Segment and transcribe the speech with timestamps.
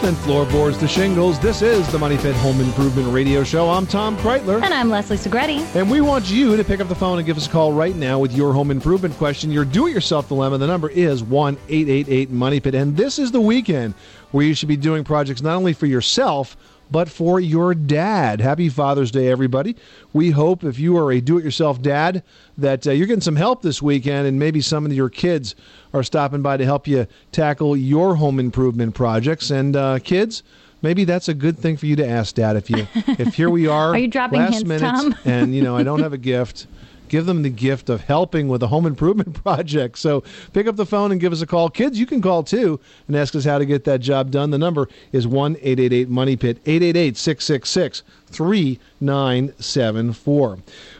[0.00, 1.38] Coast floorboards to shingles.
[1.40, 3.68] This is the Money Pit Home Improvement Radio Show.
[3.68, 4.62] I'm Tom Kraeutler.
[4.62, 5.62] And I'm Leslie Segrete.
[5.74, 7.94] And we want you to pick up the phone and give us a call right
[7.94, 10.56] now with your home improvement question, your do it yourself dilemma.
[10.56, 12.74] The number is 1 888 Money Pit.
[12.74, 13.92] And this is the weekend
[14.30, 16.56] where you should be doing projects not only for yourself,
[16.90, 18.40] but for your dad.
[18.40, 19.76] Happy Father's Day, everybody.
[20.12, 22.22] We hope if you are a do it yourself dad
[22.58, 25.54] that uh, you're getting some help this weekend and maybe some of your kids
[25.94, 29.50] are stopping by to help you tackle your home improvement projects.
[29.50, 30.42] And uh, kids,
[30.82, 33.66] maybe that's a good thing for you to ask dad if you if here we
[33.68, 35.14] are Are you dropping last hints, minute Tom?
[35.24, 36.66] and you know I don't have a gift
[37.10, 39.98] give them the gift of helping with a home improvement project.
[39.98, 41.68] So pick up the phone and give us a call.
[41.68, 44.50] Kids you can call too and ask us how to get that job done.
[44.50, 50.58] The number is 1-888 money pit 888-666 3974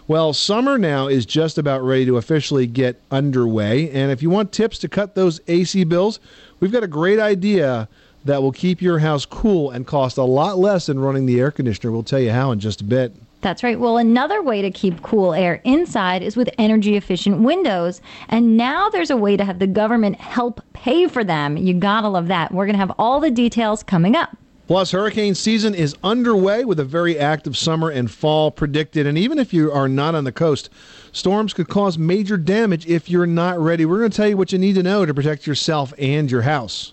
[0.09, 3.89] well summer now is just about ready to officially get underway.
[3.91, 6.19] And if you want tips to cut those ac bills
[6.59, 7.89] we've got a great idea
[8.25, 11.53] that will keep your house cool and cost a lot less than running the air
[11.53, 11.93] conditioner.
[11.93, 13.15] We'll tell you how in just a bit.
[13.41, 13.81] That's right.
[13.81, 18.03] Well, another way to keep cool air inside is with energy efficient windows.
[18.29, 21.57] And now there's a way to have the government help pay for them.
[21.57, 22.53] You gotta love that.
[22.53, 24.37] We're gonna have all the details coming up.
[24.67, 29.05] Plus, hurricane season is underway with a very active summer and fall predicted.
[29.05, 30.71] And even if you are not on the coast,
[31.11, 33.85] storms could cause major damage if you're not ready.
[33.85, 36.43] We're going to tell you what you need to know to protect yourself and your
[36.43, 36.93] house.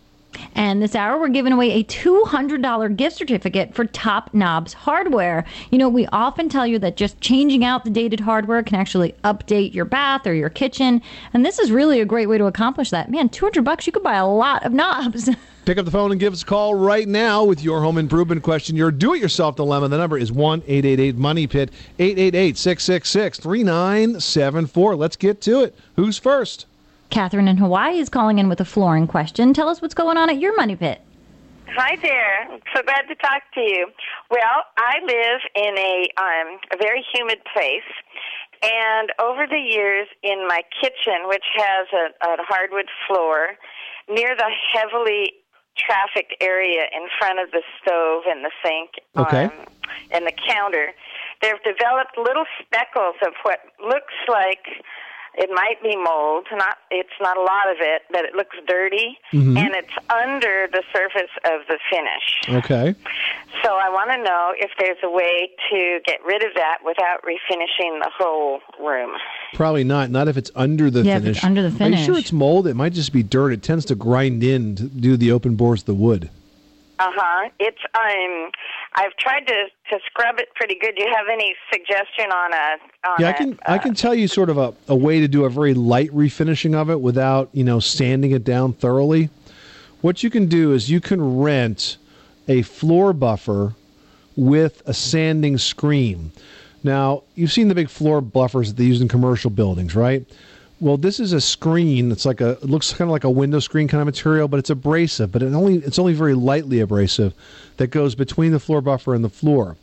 [0.55, 5.45] And this hour, we're giving away a $200 gift certificate for Top Knobs Hardware.
[5.71, 9.13] You know, we often tell you that just changing out the dated hardware can actually
[9.23, 11.01] update your bath or your kitchen.
[11.33, 13.11] And this is really a great way to accomplish that.
[13.11, 15.29] Man, 200 bucks, you could buy a lot of knobs.
[15.65, 18.41] Pick up the phone and give us a call right now with your home improvement
[18.41, 19.89] question, your do it yourself dilemma.
[19.89, 24.95] The number is 1 888 Money Pit, 888 666 3974.
[24.95, 25.75] Let's get to it.
[25.97, 26.66] Who's first?
[27.09, 29.53] Catherine in Hawaii is calling in with a flooring question.
[29.53, 31.01] Tell us what's going on at your money pit.
[31.75, 32.47] Hi there.
[32.51, 33.87] I'm so glad to talk to you.
[34.31, 37.87] Well, I live in a um, a very humid place,
[38.63, 43.55] and over the years, in my kitchen, which has a, a hardwood floor,
[44.09, 45.33] near the heavily
[45.77, 49.43] trafficked area in front of the stove and the sink Okay.
[49.45, 49.67] um,
[50.11, 50.89] and the counter,
[51.41, 54.65] they've developed little speckles of what looks like
[55.37, 56.47] it might be mold.
[56.51, 60.83] Not it's not a lot of it, but it looks dirty, and it's under the
[60.93, 62.63] surface of the finish.
[62.63, 62.95] Okay.
[63.63, 67.21] So I want to know if there's a way to get rid of that without
[67.23, 69.11] refinishing the whole room.
[69.53, 70.09] Probably not.
[70.09, 71.37] Not if it's under the Yeah, if finish.
[71.37, 71.97] it's under the finish.
[71.97, 72.67] Are you sure it's mold?
[72.67, 73.51] It might just be dirt.
[73.53, 76.29] It tends to grind in to do the open bores of the wood.
[76.99, 77.49] Uh huh.
[77.59, 78.51] It's um.
[78.93, 80.95] I've tried to to scrub it pretty good.
[80.95, 83.07] Do you have any suggestion on a?
[83.07, 85.19] On Yeah, I a, can I uh, can tell you sort of a, a way
[85.19, 89.29] to do a very light refinishing of it without you know sanding it down thoroughly.
[90.01, 91.97] What you can do is you can rent
[92.47, 93.75] a floor buffer
[94.35, 96.31] with a sanding screen.
[96.83, 100.25] Now you've seen the big floor buffers that they use in commercial buildings, right?
[100.79, 102.11] Well, this is a screen.
[102.11, 104.59] It's like a it looks kind of like a window screen kind of material, but
[104.59, 105.31] it's abrasive.
[105.31, 107.33] But it only it's only very lightly abrasive
[107.77, 109.75] that goes between the floor buffer and the floor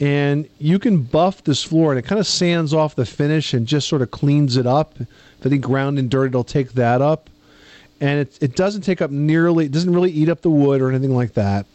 [0.00, 3.66] and you can buff this floor and it kind of sands off the finish and
[3.66, 4.98] just sort of cleans it up.
[4.98, 7.28] If any ground and dirt, it'll take that up.
[8.00, 10.88] And it, it doesn't take up nearly, it doesn't really eat up the wood or
[10.88, 11.66] anything like that.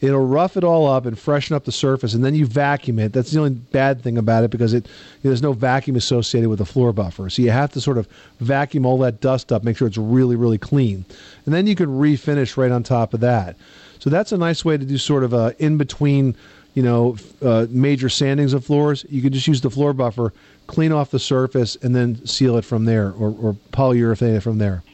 [0.00, 3.12] It'll rough it all up and freshen up the surface, and then you vacuum it.
[3.12, 4.86] That's the only bad thing about it because it
[5.22, 7.28] there's no vacuum associated with the floor buffer.
[7.30, 8.08] So you have to sort of
[8.40, 11.04] vacuum all that dust up, make sure it's really, really clean,
[11.44, 13.56] and then you can refinish right on top of that.
[13.98, 16.36] So that's a nice way to do sort of a in between
[16.78, 20.32] you know, uh, major sandings of floors, you could just use the floor buffer,
[20.68, 24.58] clean off the surface, and then seal it from there, or, or polyurethane it from
[24.58, 24.84] there.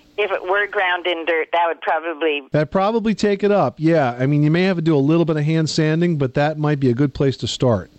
[0.75, 2.43] If it were ground in dirt, that would probably.
[2.53, 3.75] That probably take it up.
[3.79, 6.35] Yeah, I mean, you may have to do a little bit of hand sanding, but
[6.35, 7.91] that might be a good place to start.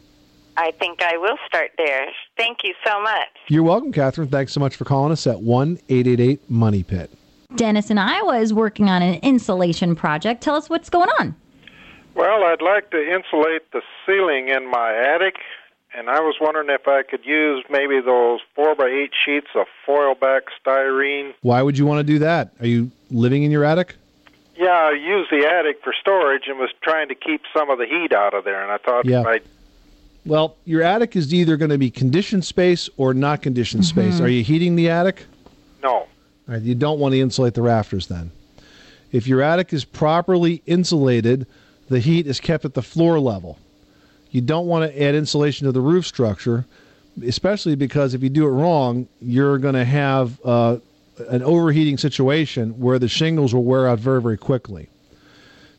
[0.57, 2.07] I think I will start there.
[2.37, 3.27] Thank you so much.
[3.49, 4.29] You're welcome, Catherine.
[4.29, 7.11] Thanks so much for calling us at one eight eight eight Money Pit.
[7.55, 10.41] Dennis in Iowa is working on an insulation project.
[10.41, 11.35] Tell us what's going on.
[12.15, 15.35] Well, I'd like to insulate the ceiling in my attic,
[15.95, 19.65] and I was wondering if I could use maybe those four by eight sheets of
[19.85, 21.33] foil back styrene.
[21.41, 22.51] Why would you want to do that?
[22.59, 23.95] Are you living in your attic?
[24.57, 27.85] Yeah, I use the attic for storage and was trying to keep some of the
[27.85, 29.23] heat out of there, and I thought Yeah.
[29.23, 29.43] I'd
[30.25, 34.15] Well, your attic is either going to be conditioned space or not conditioned space.
[34.15, 34.23] Mm-hmm.
[34.25, 35.25] Are you heating the attic?
[35.81, 36.07] no.
[36.47, 38.31] All right, you don't want to insulate the rafters then.
[39.11, 41.47] If your attic is properly insulated,
[41.89, 43.57] the heat is kept at the floor level.
[44.35, 46.65] You don't want to add insulation to the roof structure,
[47.25, 50.75] especially because if you do it wrong, you're going to have uh,
[51.29, 54.89] an overheating situation where the shingles will wear out very, very quickly.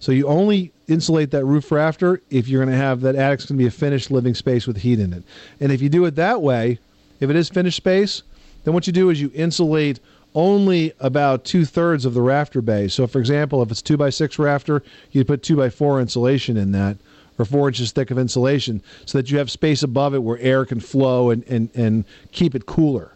[0.00, 3.58] So you only insulate that roof rafter if you're going to have that attic's going
[3.58, 5.22] to be a finished living space with heat in it.
[5.60, 6.78] And if you do it that way,
[7.20, 8.22] if it is finished space,
[8.64, 10.00] then what you do is you insulate
[10.34, 12.94] only about two thirds of the rafter base.
[12.94, 14.82] So, for example, if it's two by six rafter,
[15.12, 16.96] you put two by four insulation in that,
[17.38, 20.64] or four inches thick of insulation, so that you have space above it where air
[20.64, 23.12] can flow and, and, and keep it cooler.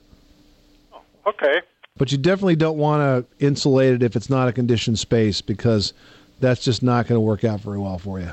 [1.27, 1.61] Okay.
[1.97, 5.93] But you definitely don't want to insulate it if it's not a conditioned space because
[6.41, 8.33] that's just not going to work out very well for you.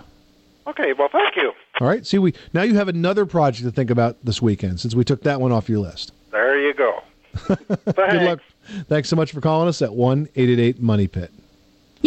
[0.67, 1.51] Okay, well, thank you.
[1.79, 2.05] All right.
[2.05, 5.23] See, we now you have another project to think about this weekend since we took
[5.23, 6.11] that one off your list.
[6.31, 7.03] There you go.
[7.47, 8.39] Good luck.
[8.87, 11.31] Thanks so much for calling us at one eight eight eight Money Pit.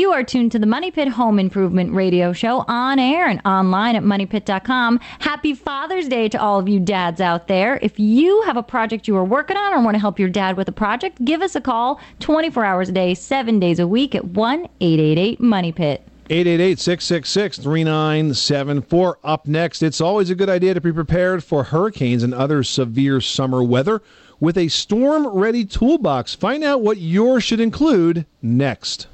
[0.00, 3.97] You are tuned to the Money Pit Home Improvement Radio Show on air and online
[3.97, 4.99] at moneypit.com.
[5.19, 7.79] Happy Father's Day to all of you dads out there.
[7.82, 10.56] If you have a project you are working on or want to help your dad
[10.56, 14.14] with a project, give us a call 24 hours a day, 7 days a week
[14.14, 16.02] at 1 888 Money Pit.
[16.31, 19.14] 888-666-3974.
[19.23, 23.20] Up next, it's always a good idea to be prepared for hurricanes and other severe
[23.20, 24.00] summer weather
[24.41, 26.35] with a storm-ready toolbox.
[26.35, 29.06] Find out what yours should include next.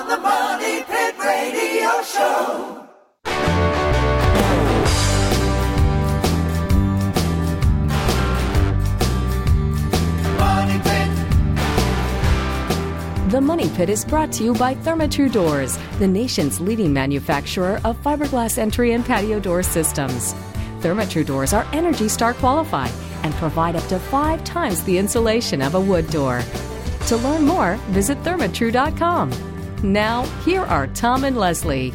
[0.00, 2.86] On the Money Pit Radio Show.
[13.28, 18.02] The Money Pit is brought to you by Therma-Tru Doors, the nation's leading manufacturer of
[18.02, 20.32] fiberglass entry and patio door systems.
[20.80, 22.92] Therma-Tru Doors are Energy Star qualified
[23.22, 26.42] and provide up to five times the insulation of a wood door.
[27.08, 29.49] To learn more, visit thermatru.com.
[29.82, 31.94] Now, here are Tom and Leslie.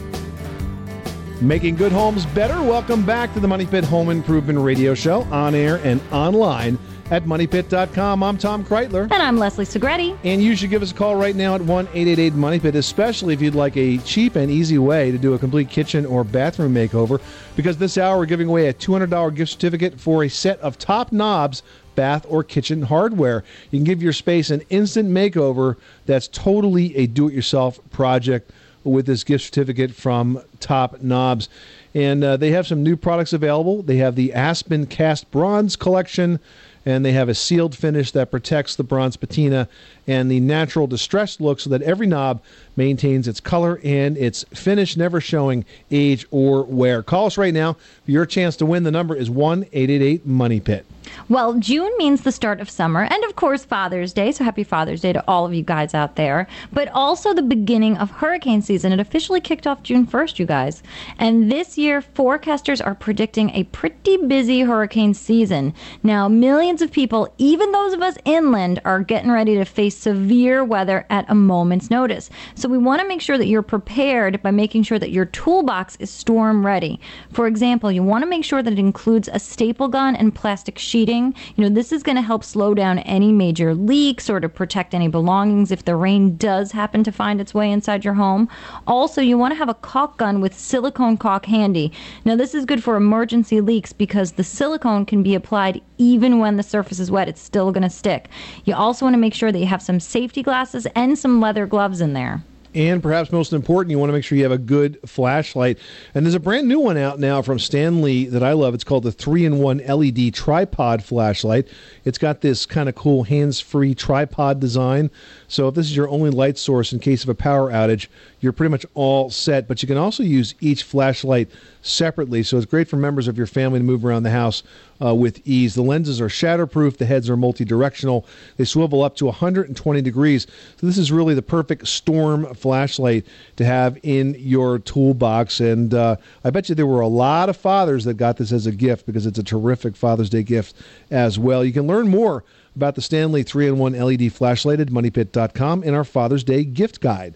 [1.39, 2.59] Making good homes better.
[2.63, 6.79] Welcome back to the Money Pit Home Improvement Radio Show on air and online
[7.11, 8.23] at moneypit.com.
[8.23, 9.03] I'm Tom Kraeutler.
[9.03, 10.17] And I'm Leslie Segrete.
[10.23, 13.35] And you should give us a call right now at 1 888 Money Pit, especially
[13.35, 16.73] if you'd like a cheap and easy way to do a complete kitchen or bathroom
[16.73, 17.21] makeover.
[17.55, 21.11] Because this hour we're giving away a $200 gift certificate for a set of top
[21.11, 21.61] knobs,
[21.95, 23.43] bath or kitchen hardware.
[23.71, 28.51] You can give your space an instant makeover that's totally a do it yourself project
[28.83, 31.49] with this gift certificate from Top Knobs.
[31.93, 33.81] And uh, they have some new products available.
[33.81, 36.39] They have the Aspen Cast Bronze Collection
[36.85, 39.67] and they have a sealed finish that protects the bronze patina
[40.07, 42.41] and the natural distressed look so that every knob
[42.75, 47.03] maintains its color and its finish, never showing age or wear.
[47.03, 47.77] Call us right now.
[48.05, 48.83] Your chance to win.
[48.83, 50.85] The number is 1 888 Money Pit.
[51.29, 54.31] Well, June means the start of summer and, of course, Father's Day.
[54.31, 56.47] So happy Father's Day to all of you guys out there.
[56.73, 58.91] But also the beginning of hurricane season.
[58.91, 60.83] It officially kicked off June 1st, you guys.
[61.17, 65.73] And this year, forecasters are predicting a pretty busy hurricane season.
[66.03, 70.63] Now, millions of people, even those of us inland, are getting ready to face severe
[70.63, 72.29] weather at a moment's notice.
[72.55, 75.95] So we want to make sure that you're prepared by making sure that your toolbox
[75.97, 76.99] is storm ready.
[77.31, 80.77] For example, you want to make sure that it includes a staple gun and plastic
[80.77, 81.33] sheeting.
[81.55, 84.93] You know, this is going to help slow down any major leaks or to protect
[84.93, 88.49] any belongings if the rain does happen to find its way inside your home.
[88.87, 91.91] Also, you want to have a caulk gun with silicone caulk handy.
[92.25, 96.57] Now, this is good for emergency leaks because the silicone can be applied even when
[96.57, 97.29] the surface is wet.
[97.29, 98.27] It's still going to stick.
[98.65, 101.65] You also want to make sure that you have some safety glasses and some leather
[101.65, 102.43] gloves in there.
[102.75, 105.79] And perhaps most important, you want to make sure you have a good flashlight.
[106.13, 108.73] And there's a brand new one out now from Stanley that I love.
[108.73, 111.69] It's called the 3 in 1 LED tripod flashlight.
[112.03, 115.09] It's got this kind of cool hands free tripod design.
[115.47, 118.07] So if this is your only light source in case of a power outage,
[118.39, 119.67] you're pretty much all set.
[119.67, 121.49] But you can also use each flashlight
[121.81, 122.43] separately.
[122.43, 124.63] So it's great for members of your family to move around the house
[125.03, 125.75] uh, with ease.
[125.75, 126.97] The lenses are shatterproof.
[126.97, 128.25] The heads are multi-directional.
[128.57, 130.47] They swivel up to 120 degrees.
[130.77, 133.25] So this is really the perfect storm flashlight
[133.57, 135.59] to have in your toolbox.
[135.59, 138.67] And uh, I bet you there were a lot of fathers that got this as
[138.67, 140.75] a gift because it's a terrific Father's Day gift
[141.11, 141.63] as well.
[141.63, 142.43] You can learn more
[142.75, 147.35] about the Stanley 3-in-1 LED flashlight at moneypit.com in our Father's Day gift guide.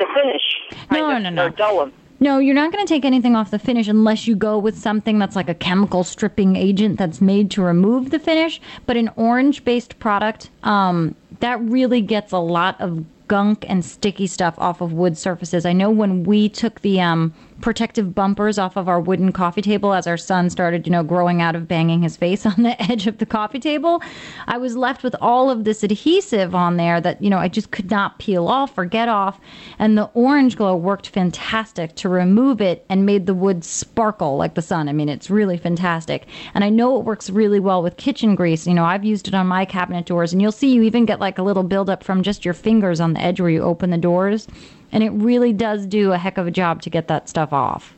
[0.00, 0.42] the finish.
[0.90, 1.82] No, no, no.
[1.82, 1.92] 'em.
[2.18, 5.18] No, you're not going to take anything off the finish unless you go with something
[5.18, 8.60] that's like a chemical stripping agent that's made to remove the finish.
[8.86, 14.26] But an orange based product, um, that really gets a lot of gunk and sticky
[14.26, 15.66] stuff off of wood surfaces.
[15.66, 19.92] I know when we took the um, protective bumpers off of our wooden coffee table
[19.92, 23.06] as our son started, you know, growing out of banging his face on the edge
[23.06, 24.02] of the coffee table,
[24.46, 27.70] I was left with all of this adhesive on there that, you know, I just
[27.70, 29.40] could not peel off or get off.
[29.78, 34.54] And the Orange Glo worked fantastic to remove it and made the wood sparkle like
[34.54, 34.88] the sun.
[34.88, 36.26] I mean, it's really fantastic.
[36.54, 38.66] And I know it works really well with kitchen grease.
[38.66, 41.20] You know, I've used it on my cabinet doors, and you'll see you even get
[41.20, 43.98] like a little buildup from just your fingers on the edge where you open the
[43.98, 44.46] doors.
[44.92, 47.94] And it really does do a heck of a job to get that stuff off.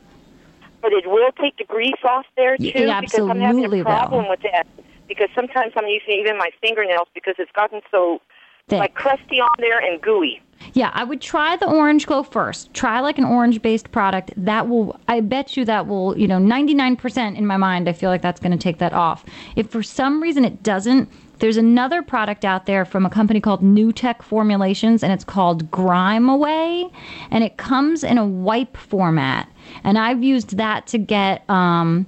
[0.81, 4.23] But it will take the grease off there too Yeah, because I'm having a problem
[4.23, 4.31] will.
[4.31, 4.67] with that.
[5.07, 8.21] Because sometimes I'm using even my fingernails because it's gotten so
[8.67, 8.79] Thick.
[8.79, 10.41] like crusty on there and gooey.
[10.73, 12.73] Yeah, I would try the Orange Glo first.
[12.73, 14.31] Try like an orange based product.
[14.37, 18.09] That will, I bet you that will, you know, 99% in my mind, I feel
[18.09, 19.25] like that's going to take that off.
[19.55, 23.61] If for some reason it doesn't, there's another product out there from a company called
[23.61, 26.89] Nutek Formulations, and it's called Grime Away,
[27.31, 29.49] and it comes in a wipe format.
[29.83, 32.05] And I've used that to get um,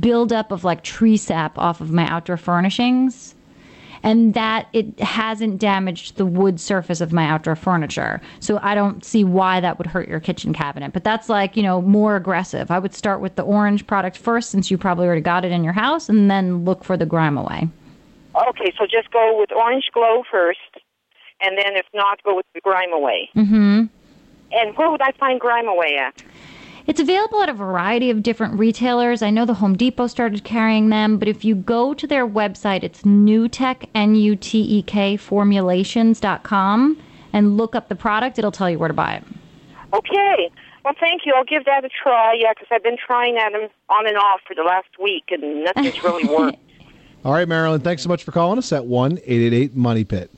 [0.00, 3.34] buildup of like tree sap off of my outdoor furnishings
[4.02, 8.20] and that it hasn't damaged the wood surface of my outdoor furniture.
[8.38, 10.92] So I don't see why that would hurt your kitchen cabinet.
[10.92, 12.70] But that's like, you know, more aggressive.
[12.70, 15.64] I would start with the orange product first since you probably already got it in
[15.64, 17.68] your house and then look for the grime away.
[18.36, 20.58] Okay, so just go with Orange Glo first,
[21.40, 23.30] and then if not, go with the grime away.
[23.36, 23.84] Mm-hmm.
[24.52, 26.22] And where would I find grime away at?
[26.86, 29.22] It's available at a variety of different retailers.
[29.22, 32.82] I know the Home Depot started carrying them, but if you go to their website,
[32.82, 38.68] it's Nutek, N U T E K, formulations.com, and look up the product, it'll tell
[38.68, 39.24] you where to buy it.
[39.94, 40.50] Okay.
[40.84, 41.32] Well, thank you.
[41.34, 42.36] I'll give that a try.
[42.38, 45.64] Yeah, because I've been trying at them on and off for the last week, and
[45.64, 46.58] nothing's really worked.
[47.24, 50.30] All right, Marilyn, thanks so much for calling us at 1 888 Money Pit.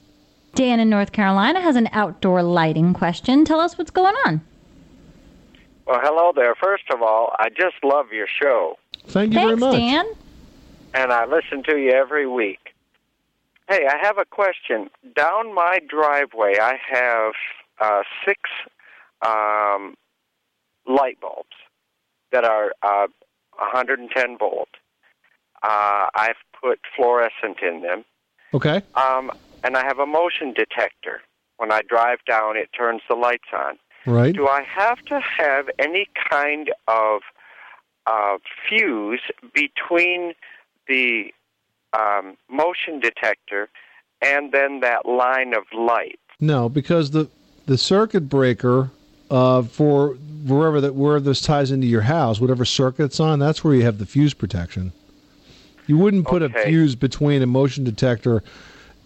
[0.55, 3.45] Dan in North Carolina has an outdoor lighting question.
[3.45, 4.41] Tell us what's going on.
[5.87, 6.55] Well, hello there.
[6.55, 8.79] First of all, I just love your show,
[9.09, 9.79] Thank you Thanks, very much.
[9.79, 10.07] Dan.
[10.95, 12.73] and I listen to you every week.
[13.69, 14.89] Hey, I have a question.
[15.15, 17.33] Down my driveway, I have
[17.81, 18.41] uh, six
[19.27, 19.97] um,
[20.87, 21.49] light bulbs
[22.31, 23.09] that are uh,
[23.59, 24.69] 110 volt.
[25.63, 28.05] Uh, I've put fluorescent in them,
[28.55, 28.83] Okay.
[28.95, 29.31] um,
[29.63, 31.21] and I have a motion detector.
[31.59, 33.79] When I drive down, it turns the lights on.
[34.05, 34.35] Right.
[34.35, 37.23] Do I have to have any kind of
[38.07, 39.23] uh, fuse
[39.55, 40.35] between
[40.87, 41.33] the
[41.99, 43.69] um, motion detector
[44.23, 46.19] and then that line of light?
[46.41, 47.29] No, because the
[47.67, 48.91] the circuit breaker
[49.31, 50.11] uh, for
[50.47, 53.83] wherever that where this ties into your house, whatever circuit it's on, that's where you
[53.83, 54.93] have the fuse protection.
[55.87, 58.43] You wouldn't put a fuse between a motion detector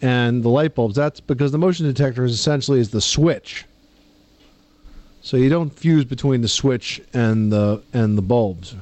[0.00, 0.96] and the light bulbs.
[0.96, 3.66] That's because the motion detector is essentially is the switch.
[5.22, 8.74] So you don't fuse between the switch and the and the bulbs.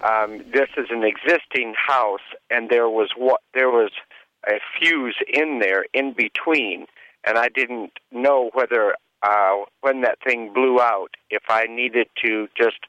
[0.00, 3.90] Um, this is an existing house, and there was what there was
[4.46, 6.86] a fuse in there in between,
[7.24, 12.48] and I didn't know whether uh, when that thing blew out, if I needed to
[12.56, 12.80] just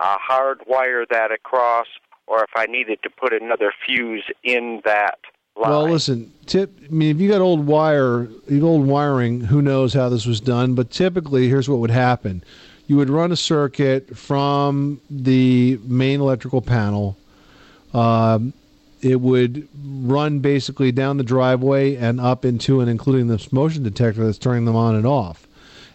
[0.00, 1.86] uh, hard wire that across,
[2.26, 5.18] or if I needed to put another fuse in that
[5.56, 5.70] line.
[5.70, 6.72] Well, listen, tip.
[6.84, 10.40] I mean, if you got old wire, you old wiring, who knows how this was
[10.40, 10.74] done?
[10.74, 12.42] But typically, here's what would happen:
[12.86, 17.16] you would run a circuit from the main electrical panel.
[17.92, 18.52] Um,
[19.00, 24.24] it would run basically down the driveway and up into and including this motion detector
[24.24, 25.46] that's turning them on and off.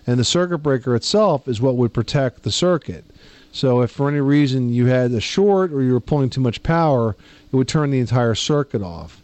[0.05, 3.05] And the circuit breaker itself is what would protect the circuit.
[3.51, 6.63] So if for any reason you had a short or you were pulling too much
[6.63, 7.15] power,
[7.51, 9.21] it would turn the entire circuit off.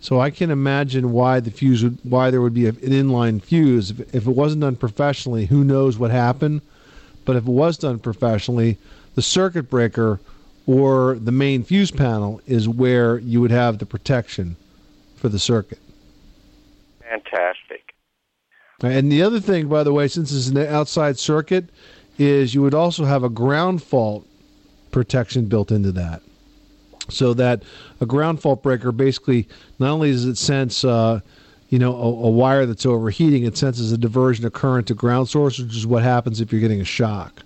[0.00, 3.90] So I can imagine why the fuse would, why there would be an inline fuse
[3.90, 5.46] if, if it wasn't done professionally.
[5.46, 6.62] Who knows what happened?
[7.24, 8.78] But if it was done professionally,
[9.14, 10.20] the circuit breaker
[10.66, 14.56] or the main fuse panel is where you would have the protection
[15.16, 15.78] for the circuit.
[17.00, 17.94] Fantastic.
[18.82, 21.70] And the other thing, by the way, since it's an outside circuit,
[22.18, 24.26] is you would also have a ground fault
[24.90, 26.22] protection built into that.
[27.08, 27.62] So that
[28.00, 31.20] a ground fault breaker basically not only does it sense, uh,
[31.68, 35.28] you know, a, a wire that's overheating, it senses a diversion of current to ground
[35.28, 37.42] source, which is what happens if you're getting a shock.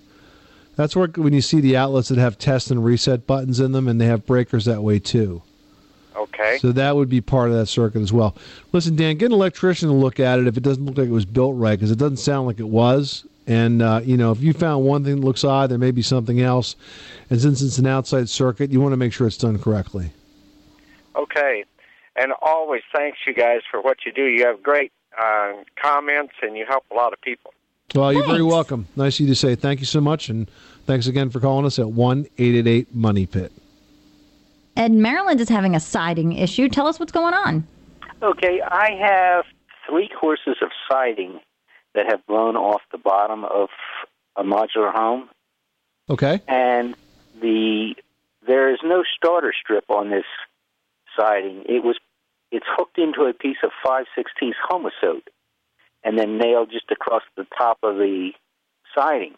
[0.77, 3.87] That's where when you see the outlets that have test and reset buttons in them,
[3.87, 5.43] and they have breakers that way too.
[6.17, 6.59] Okay.
[6.59, 8.37] So that would be part of that circuit as well.
[8.73, 11.13] Listen, Dan, get an electrician to look at it if it doesn't look like it
[11.13, 13.27] was built right, because it doesn't sound like it was.
[13.47, 16.03] And uh, you know, if you found one thing that looks odd, there may be
[16.03, 16.77] something else.
[17.31, 20.13] And since it's an outside circuit, you want to make sure it's done correctly.
[21.17, 21.65] Okay.
[22.17, 24.25] And always thanks you guys for what you do.
[24.25, 27.53] You have great uh, comments and you help a lot of people.
[27.95, 28.87] Well, you're very welcome.
[28.95, 30.49] Nice of you to say thank you so much, and
[30.87, 33.53] thanks again for calling us at one eight eight eight Money Pit.
[34.77, 36.69] Ed Maryland is having a siding issue.
[36.69, 37.67] Tell us what's going on.
[38.23, 39.45] Okay, I have
[39.89, 41.41] three courses of siding
[41.95, 43.69] that have blown off the bottom of
[44.37, 45.29] a modular home,
[46.09, 46.41] Okay.
[46.49, 46.95] and
[47.41, 47.95] the
[48.47, 50.25] there is no starter strip on this
[51.19, 51.65] siding.
[51.69, 51.97] It was
[52.51, 55.29] it's hooked into a piece of five sixteenths Homasote,
[56.05, 58.31] and then nailed just across the top of the
[58.95, 59.35] siding.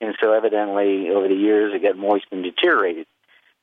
[0.00, 3.06] And so, evidently, over the years, it got moist and deteriorated.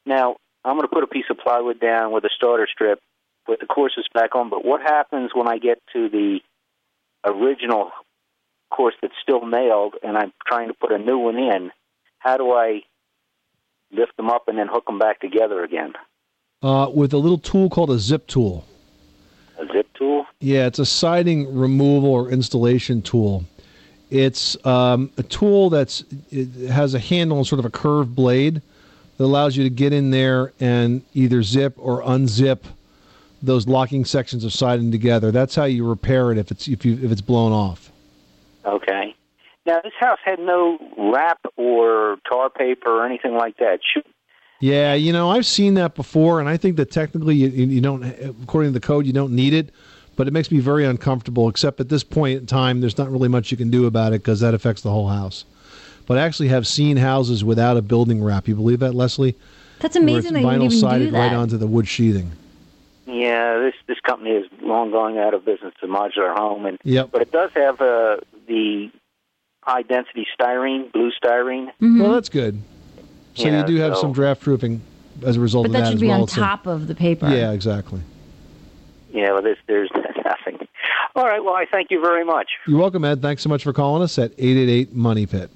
[0.06, 3.00] Now, I'm going to put a piece of plywood down with a starter strip,
[3.46, 4.50] put the courses back on.
[4.50, 6.40] But what happens when I get to the
[7.26, 7.92] original
[8.76, 11.72] course that's still nailed, and I'm trying to put a new one in?
[12.20, 12.82] How do I
[13.92, 15.94] lift them up and then hook them back together again?
[16.62, 18.66] Uh, with a little tool called a zip tool.
[19.58, 20.26] A zip tool?
[20.40, 23.46] Yeah, it's a siding removal or installation tool.
[24.10, 28.62] It's um, a tool that's it has a handle and sort of a curved blade
[29.18, 32.64] that allows you to get in there and either zip or unzip
[33.42, 35.32] those locking sections of siding together.
[35.32, 37.92] That's how you repair it if it's if you if it's blown off.
[38.66, 39.16] Okay.
[39.66, 43.80] Now, this house had no wrap or tar paper or anything like that.
[43.94, 44.04] Should,
[44.60, 48.04] Yeah, you know I've seen that before, and I think that technically you, you don't,
[48.44, 49.72] according to the code, you don't need it.
[50.18, 51.50] But it makes me very uncomfortable.
[51.50, 54.22] Except at this point in time, there's not really much you can do about it
[54.22, 55.44] because that affects the whole house.
[56.08, 58.48] But I actually have seen houses without a building wrap.
[58.48, 59.36] You believe that, Leslie?
[59.80, 62.32] That's amazing Where that it's you vinyl would even sided right onto the wood sheathing.
[63.06, 65.74] yeah, this this company is long going out of business.
[65.82, 67.10] The modular home, and Yep.
[67.12, 68.92] but it does have uh, the
[69.64, 71.68] high density styrene, blue styrene.
[71.68, 72.02] Mm-hmm.
[72.02, 72.62] Well, that's good.
[73.36, 74.82] So Yeah, you do have so- some draft proofing
[75.24, 76.18] as a result of that But that should as be well.
[76.18, 77.28] on It's a- top of the paper.
[77.30, 78.02] Yeah, exactly.
[79.12, 79.90] Yeah, well, this there's
[80.26, 80.68] nothing.
[81.16, 81.44] All right.
[81.44, 82.50] Well, I thank you very much.
[82.68, 83.22] You're welcome, Ed.
[83.22, 85.50] Thanks so much for calling us at 888 Money Pit.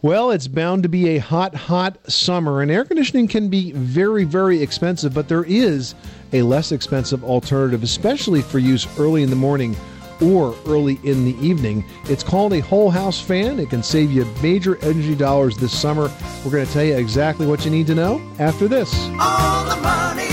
[0.00, 4.22] Well, it's bound to be a hot, hot summer, and air conditioning can be very,
[4.22, 5.96] very expensive, but there is
[6.32, 9.74] a less expensive alternative, especially for use early in the morning
[10.22, 11.84] or early in the evening.
[12.04, 13.58] It's called a whole house fan.
[13.58, 16.10] It can save you major energy dollars this summer.
[16.44, 18.92] We're going to tell you exactly what you need to know after this.
[19.18, 20.27] On the Money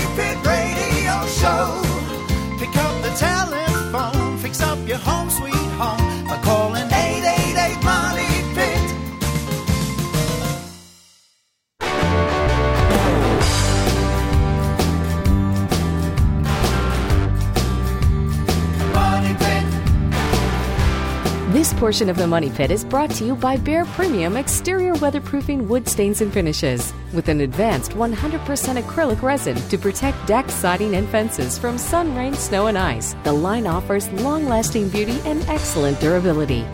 [21.66, 25.66] This portion of the Money Pit is brought to you by Behr Premium Exterior Weatherproofing
[25.66, 26.94] Wood Stains and Finishes.
[27.12, 32.34] With an advanced 100% acrylic resin to protect deck siding, and fences from sun, rain,
[32.34, 36.64] snow, and ice, the line offers long lasting beauty and excellent durability.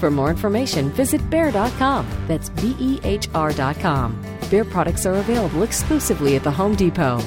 [0.00, 2.06] For more information, visit Behr.com.
[2.28, 4.22] That's B E H R.com.
[4.50, 7.22] Behr products are available exclusively at the Home Depot.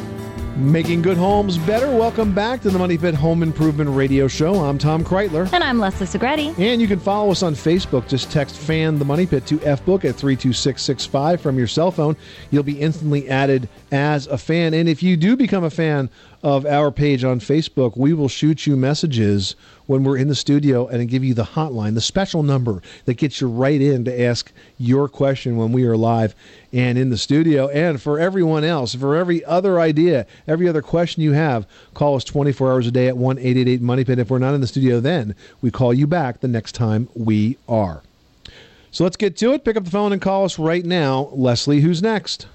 [0.55, 1.87] Making good homes better.
[1.87, 4.55] Welcome back to the Money Pit Home Improvement Radio Show.
[4.55, 5.51] I'm Tom Kraeutler.
[5.51, 6.57] And I'm Leslie Segrete.
[6.57, 8.07] And you can follow us on Facebook.
[8.07, 12.15] Just text fan the money pit to FBook at 32665 from your cell phone.
[12.51, 14.73] You'll be instantly added as a fan.
[14.73, 16.09] And if you do become a fan
[16.41, 20.87] of our page on Facebook, we will shoot you messages when we're in the studio
[20.87, 24.51] and give you the hotline, the special number that gets you right in to ask
[24.77, 26.33] your question when we are live
[26.75, 27.69] and in the studio.
[27.69, 32.25] And for everyone else, for every other idea, every other question you have, call us
[32.25, 34.19] 24 hours a day at 1 888 Money Pit.
[34.19, 37.57] If we're not in the studio then, we call you back the next time we
[37.69, 38.03] are.
[38.91, 39.63] So let's get to it.
[39.63, 41.29] Pick up the phone and call us right now.
[41.31, 42.47] Leslie, who's next?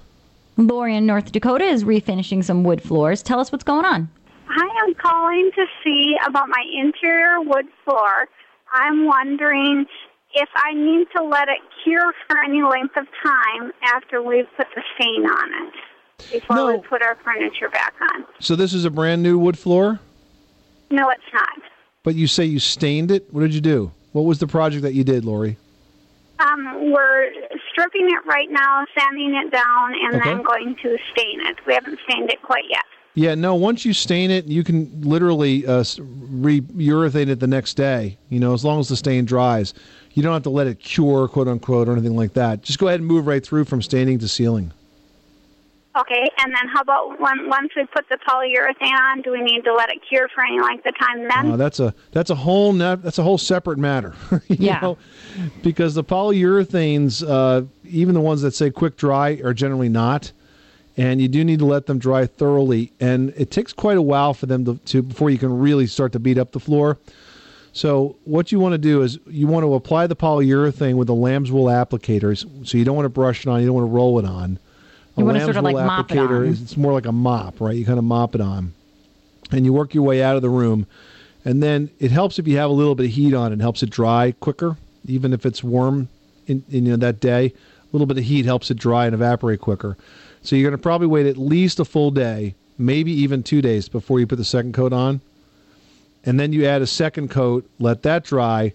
[0.55, 3.23] Lori in North Dakota is refinishing some wood floors.
[3.23, 4.07] Tell us what's going on.
[4.45, 8.27] Hi, I am calling to see about my interior wood floor.
[8.71, 9.87] I'm wondering
[10.33, 14.67] if I need to let it cure for any length of time after we've put
[14.75, 15.73] the stain on it
[16.31, 18.25] before we put our furniture back on.
[18.39, 19.99] So this is a brand new wood floor,
[20.89, 21.61] No, it's not.
[22.03, 23.33] but you say you stained it.
[23.33, 23.91] What did you do?
[24.11, 25.57] What was the project that you did, Lori?
[26.39, 27.31] Um, we're
[27.71, 30.29] stripping it right now, sanding it down, and Okay.
[30.29, 31.57] then going to stain it.
[31.67, 32.83] We haven't stained it quite yet.
[33.13, 33.55] Yeah, no.
[33.55, 38.17] Once you stain it, you can literally uh, s- re-urethane it the next day.
[38.29, 39.73] You know, as long as the stain dries,
[40.13, 42.61] you don't have to let it cure, quote unquote, or anything like that.
[42.61, 44.71] Just go ahead and move right through from staining to sealing.
[45.99, 49.65] Okay, and then how about when, once we put the polyurethane on, do we need
[49.65, 51.51] to let it cure for any length of time then?
[51.51, 54.15] Uh, that's a that's a whole ne- that's a whole separate matter.
[54.47, 54.79] you Yeah.
[54.81, 54.97] know?
[55.63, 60.31] because the polyurethanes, uh, even the ones that say quick dry, are generally not,
[60.97, 62.91] and you do need to let them dry thoroughly.
[62.99, 66.11] And it takes quite a while for them to, to before you can really start
[66.13, 66.97] to beat up the floor.
[67.73, 71.15] So what you want to do is you want to apply the polyurethane with the
[71.15, 72.45] lamb's wool applicators.
[72.67, 74.59] So you don't want to brush it on, you don't want to roll it on.
[75.15, 76.45] You A want to sort lamb's of like wool mop it applicator on.
[76.47, 77.75] is- It's more like a mop, right?
[77.75, 78.73] You kind of mop it on,
[79.51, 80.85] and you work your way out of the room,
[81.45, 83.53] and then it helps if you have a little bit of heat on.
[83.53, 84.75] It helps it dry quicker,
[85.07, 86.09] even if it's warm
[86.47, 87.45] in, in you know that day.
[87.47, 89.97] A little bit of heat helps it dry and evaporate quicker.
[90.43, 93.87] So you're going to probably wait at least a full day, maybe even two days
[93.87, 95.21] before you put the second coat on
[96.23, 98.73] and then you add a second coat, let that dry,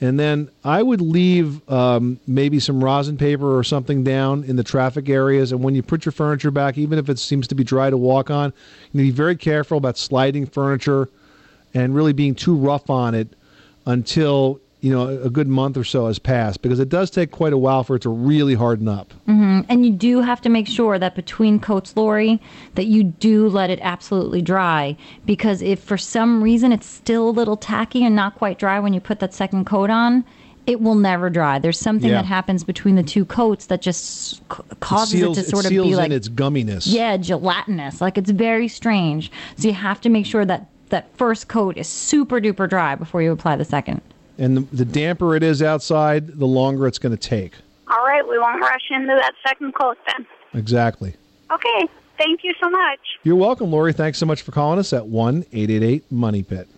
[0.00, 4.64] and then I would leave um, maybe some rosin paper or something down in the
[4.64, 5.52] traffic areas.
[5.52, 7.96] And when you put your furniture back, even if it seems to be dry to
[7.96, 8.52] walk on,
[8.92, 11.08] you need to be very careful about sliding furniture
[11.72, 13.28] and really being too rough on it
[13.86, 17.52] until you know a good month or so has passed, because it does take quite
[17.52, 19.12] a while for it to really harden up.
[19.26, 22.40] hmm And you do have to make sure that between coats, Lori,
[22.76, 24.96] that you do let it absolutely dry.
[25.24, 28.94] Because if for some reason it's still a little tacky and not quite dry when
[28.94, 30.24] you put that second coat on,
[30.66, 31.58] it will never dry.
[31.58, 32.16] There's something Yeah.
[32.22, 35.70] that happens between the two coats that just c- causes it, seals, to sort of
[35.70, 36.84] seals be like in its gumminess.
[36.86, 38.00] yeah, gelatinous.
[38.00, 39.30] Like it's very strange.
[39.56, 43.20] So you have to make sure that that first coat is super duper dry before
[43.22, 44.00] you apply the second.
[44.38, 47.54] And the, the damper it is outside, the longer it's going to take.
[47.88, 50.26] All right, we won't rush into that second coat then.
[50.54, 51.14] Exactly.
[51.50, 52.98] Okay, thank you so much.
[53.22, 53.92] You're welcome, Lori.
[53.92, 56.68] Thanks so much for calling us at 1 888 Money Pit.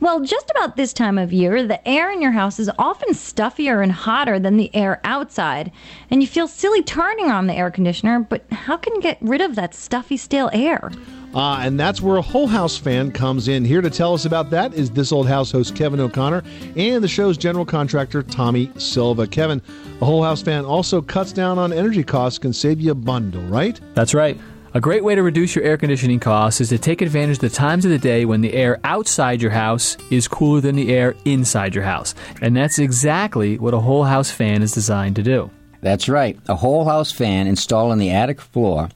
[0.00, 3.80] Well, just about this time of year, the air in your house is often stuffier
[3.82, 5.72] and hotter than the air outside.
[6.10, 9.40] And you feel silly turning on the air conditioner, but how can you get rid
[9.40, 10.90] of that stuffy, stale air?
[11.34, 13.64] Uh, and that's where a Whole House fan comes in.
[13.64, 16.42] Here to tell us about that is This Old House host Kevin O'Connor
[16.76, 19.26] and the show's general contractor Tommy Silva.
[19.26, 19.62] Kevin,
[20.00, 23.42] a Whole House fan also cuts down on energy costs, can save you a bundle,
[23.44, 23.80] right?
[23.94, 24.38] That's right.
[24.74, 27.50] A great way to reduce your air conditioning costs is to take advantage of the
[27.50, 31.14] times of the day when the air outside your house is cooler than the air
[31.26, 32.14] inside your house.
[32.40, 35.50] And that's exactly what a whole house fan is designed to do.
[35.82, 36.38] That's right.
[36.48, 38.88] A whole house fan installed on the attic floor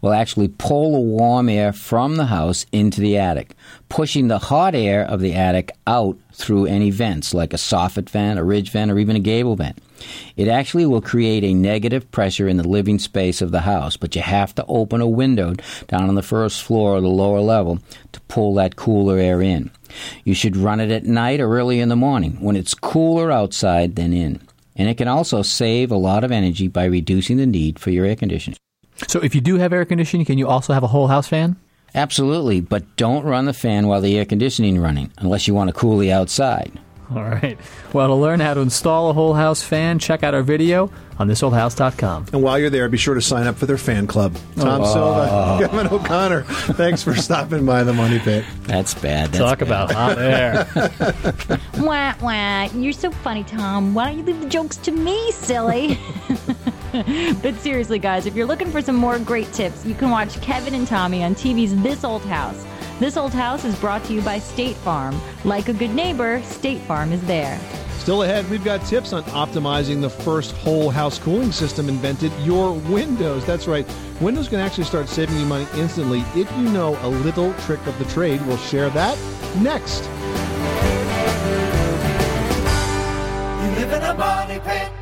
[0.00, 3.54] will actually pull the warm air from the house into the attic,
[3.88, 8.38] pushing the hot air of the attic out through any vents like a soffit vent,
[8.38, 9.78] a ridge vent, or even a gable vent.
[10.36, 14.16] It actually will create a negative pressure in the living space of the house, but
[14.16, 15.54] you have to open a window
[15.86, 17.78] down on the first floor or the lower level
[18.12, 19.70] to pull that cooler air in.
[20.24, 23.94] You should run it at night or early in the morning when it's cooler outside
[23.96, 24.40] than in.
[24.74, 28.06] And it can also save a lot of energy by reducing the need for your
[28.06, 28.56] air conditioning.
[29.08, 31.56] So if you do have air conditioning, can you also have a whole house fan?
[31.94, 35.68] Absolutely, but don't run the fan while the air conditioning is running unless you want
[35.68, 36.72] to cool the outside.
[37.10, 37.58] All right.
[37.92, 41.28] Well, to learn how to install a whole house fan, check out our video on
[41.28, 42.28] thisoldhouse.com.
[42.32, 44.34] And while you're there, be sure to sign up for their fan club.
[44.56, 45.58] Tom Oh.
[45.58, 48.46] Silva, Kevin O'Connor, thanks for stopping by the Money Pit.
[48.62, 49.34] That's bad.
[49.34, 50.66] Talk about hot air.
[51.76, 52.64] Wah, wah.
[52.74, 53.92] You're so funny, Tom.
[53.92, 55.98] Why don't you leave the jokes to me, silly?
[57.42, 60.74] but seriously, guys, if you're looking for some more great tips, you can watch Kevin
[60.74, 62.66] and Tommy on TV's This Old House.
[63.00, 65.18] This Old House is brought to you by State Farm.
[65.44, 67.58] Like a good neighbor, State Farm is there.
[67.98, 72.72] Still ahead, we've got tips on optimizing the first whole house cooling system invented, your
[72.72, 73.46] windows.
[73.46, 73.86] That's right.
[74.20, 77.98] Windows can actually start saving you money instantly if you know a little trick of
[77.98, 78.44] the trade.
[78.46, 79.16] We'll share that
[79.62, 80.02] next.
[83.62, 85.01] You live in a money pit.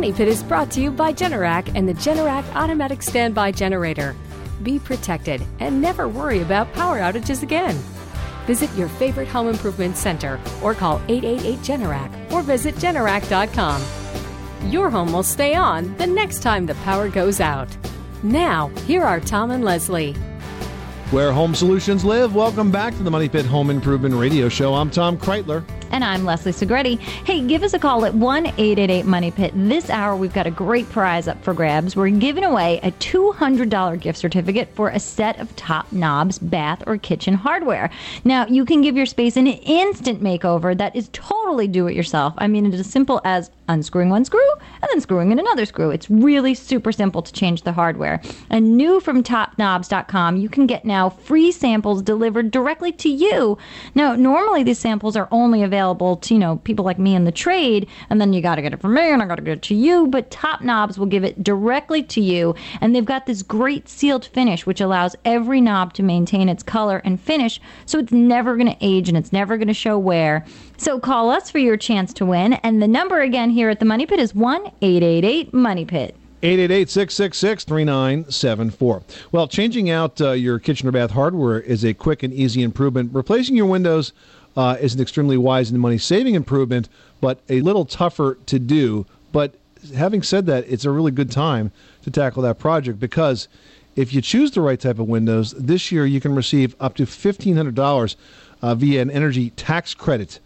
[0.00, 0.28] Money pit.
[0.28, 4.16] Is brought to you by Generac and the Generac Automatic Standby Generator.
[4.62, 7.76] Be protected and never worry about power outages again.
[8.46, 13.82] Visit your favorite home improvement center or call 888 Generac or visit Generac.com.
[14.70, 17.68] Your home will stay on the next time the power goes out.
[18.22, 20.14] Now, here are Tom and Leslie.
[21.10, 22.34] Where home solutions live.
[22.34, 24.72] Welcome back to the Money Pit Home Improvement Radio Show.
[24.72, 25.62] I'm Tom Kraeutler.
[25.92, 27.00] And I'm Leslie Segrete.
[27.00, 29.52] Hey, give us a call at 1 888 Money Pit.
[29.56, 31.96] This hour, we've got a great prize up for grabs.
[31.96, 36.96] We're giving away a $200 gift certificate for a set of top knobs, bath, or
[36.96, 37.90] kitchen hardware.
[38.22, 42.34] Now, you can give your space an instant makeover that is totally do it yourself.
[42.38, 44.50] I mean, it is as simple as unscrewing one screw
[44.82, 45.90] and then screwing in another screw.
[45.90, 48.20] It's really super simple to change the hardware.
[48.50, 53.56] And new from topknobs.com, you can get now free samples delivered directly to you.
[53.94, 57.32] Now, normally these samples are only available to, you know, people like me in the
[57.32, 59.58] trade, and then you got to get it from me and I got to get
[59.58, 63.26] it to you, but Top Knobs will give it directly to you, and they've got
[63.26, 67.98] this great sealed finish which allows every knob to maintain its color and finish, so
[67.98, 70.44] it's never going to age and it's never going to show wear.
[70.80, 73.84] So call us for your chance to win, and the number again here at the
[73.84, 76.16] Money Pit is 1 888 Money Pit.
[76.42, 79.02] 888-666-3974.
[79.30, 83.10] Well, changing out uh, your kitchen or bath hardware is a quick and easy improvement.
[83.12, 84.14] Replacing your windows
[84.56, 86.88] uh, is an extremely wise and money-saving improvement,
[87.20, 89.04] but a little tougher to do.
[89.32, 89.56] But
[89.94, 91.72] having said that, it's a really good time
[92.04, 93.48] to tackle that project because
[93.96, 97.02] if you choose the right type of windows, this year you can receive up to
[97.02, 98.16] $1,500
[98.62, 100.40] uh, via an energy tax credit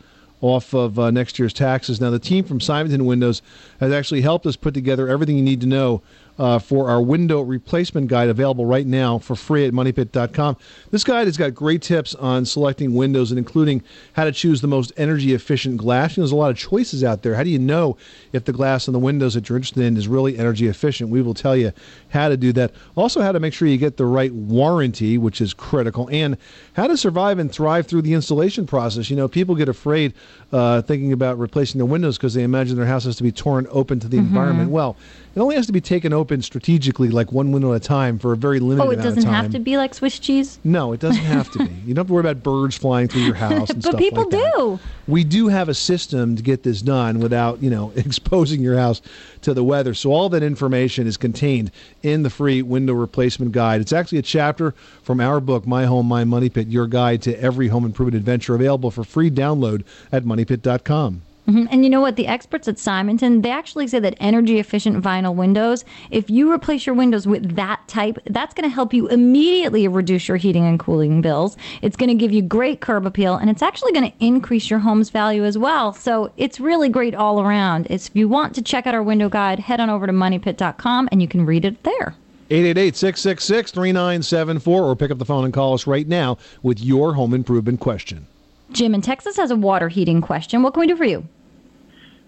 [0.44, 2.02] off of uh, next year's taxes.
[2.02, 3.40] Now, the team from Simonton Windows
[3.80, 6.02] has actually helped us put together everything you need to know
[6.38, 10.56] uh, for our window replacement guide available right now for free at moneypit.com.
[10.90, 13.82] This guide has got great tips on selecting windows and including
[14.14, 16.16] how to choose the most energy efficient glass.
[16.16, 17.34] You know, there's a lot of choices out there.
[17.34, 17.96] How do you know
[18.32, 21.10] if the glass on the windows that you're interested in is really energy efficient?
[21.10, 21.72] We will tell you
[22.10, 22.72] how to do that.
[22.96, 26.36] Also, how to make sure you get the right warranty, which is critical, and
[26.74, 29.10] how to survive and thrive through the installation process.
[29.10, 30.14] You know, people get afraid
[30.54, 33.66] uh, thinking about replacing the windows because they imagine their house has to be torn
[33.70, 34.20] open to the Mhm.
[34.28, 34.70] environment.
[34.70, 34.96] Well,
[35.34, 38.32] it only has to be taken open strategically, like one window at a time, for
[38.32, 40.60] a very limited Oh, it doesn't have to be like Swiss cheese?
[40.62, 41.64] No, it doesn't have to be.
[41.84, 44.22] You don't have to worry about birds flying through your house and but stuff people
[44.22, 44.52] like that.
[44.56, 44.78] do.
[45.08, 49.02] We do have a system to get this done without, you know, exposing your house
[49.42, 49.92] to the weather.
[49.92, 53.80] So all that information is contained in the free window replacement guide.
[53.80, 57.38] It's actually a chapter from our book, My Home, My Money Pit, your guide to
[57.42, 61.22] every home improvement adventure, available for free download at moneypit.com.
[61.46, 61.68] Mhm.
[61.70, 62.16] And you know what?
[62.16, 66.86] The experts at Simonton, they actually say that energy efficient vinyl windows, if you replace
[66.86, 70.80] your windows with that type, that's going to help you immediately reduce your heating and
[70.80, 71.58] cooling bills.
[71.82, 74.78] It's going to give you great curb appeal, and it's actually going to increase your
[74.78, 75.92] home's value as well.
[75.92, 77.88] So it's really great all around.
[77.90, 81.10] It's, if you want to check out our window guide, head on over to moneypit.com
[81.12, 82.14] and you can read it there.
[82.48, 87.80] 888-666-3974 or pick up the phone and call us right now with your home improvement
[87.80, 88.26] question.
[88.72, 90.62] Jim in Texas has a water heating question.
[90.62, 91.26] What can we do for you?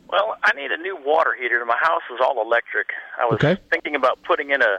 [0.08, 1.64] Well, I need a new water heater.
[1.66, 2.88] My house is all electric.
[3.20, 3.60] I was Okay.
[3.70, 4.78] thinking about putting in a,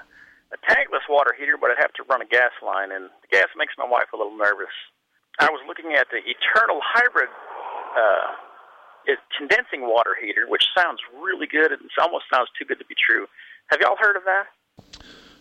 [0.53, 3.47] a tankless water heater, but I'd have to run a gas line, and the gas
[3.57, 4.71] makes my wife a little nervous.
[5.39, 8.31] I was looking at the Eternal Hybrid uh,
[9.05, 11.71] it, condensing water heater, which sounds really good.
[11.71, 13.27] It almost sounds too good to be true.
[13.67, 14.45] Have y'all heard of that?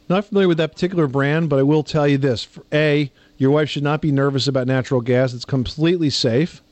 [0.09, 2.45] Not familiar with that particular brand, but I will tell you this.
[2.45, 5.35] For A, your wife should not be nervous about natural gas.
[5.35, 6.63] It's completely safe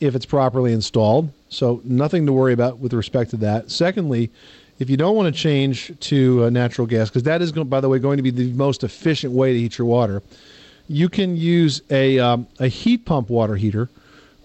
[0.00, 1.32] if it's properly installed.
[1.48, 3.70] So, nothing to worry about with respect to that.
[3.70, 4.30] Secondly,
[4.78, 7.80] if you don't want to change to uh, natural gas, because that is, going, by
[7.80, 10.22] the way, going to be the most efficient way to heat your water,
[10.88, 13.88] you can use a, um, a heat pump water heater,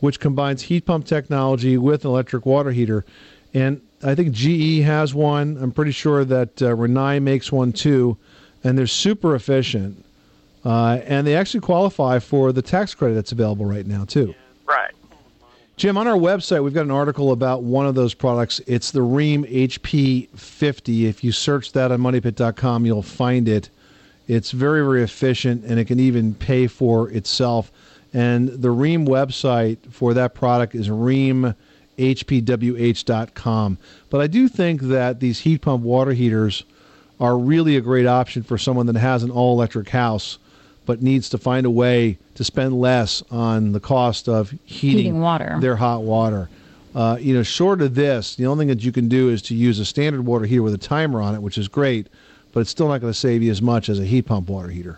[0.01, 3.05] which combines heat pump technology with an electric water heater.
[3.53, 5.57] And I think GE has one.
[5.59, 8.17] I'm pretty sure that uh, Rinnai makes one too.
[8.63, 10.04] And they're super efficient.
[10.65, 14.33] Uh, and they actually qualify for the tax credit that's available right now, too.
[14.65, 14.91] Right.
[15.77, 18.59] Jim, on our website, we've got an article about one of those products.
[18.65, 21.03] It's the Rheem HP50.
[21.03, 23.69] If you search that on moneypit.com, you'll find it.
[24.27, 27.71] It's very, very efficient, and it can even pay for itself.
[28.11, 31.53] And the Rheem website for that product is rheemhpwh.com.
[34.09, 36.63] But I do think that these heat pump water heaters
[37.19, 40.39] are really a great option for someone that has an all electric house
[40.85, 45.19] but needs to find a way to spend less on the cost of heating, Heating
[45.21, 45.57] water.
[45.59, 46.49] their hot water.
[46.93, 49.53] Uh, you know, short of this, the only thing that you can do is to
[49.55, 52.07] use a standard water heater with a timer on it, which is great,
[52.53, 54.69] but it's still not going to save you as much as a heat pump water
[54.69, 54.97] heater.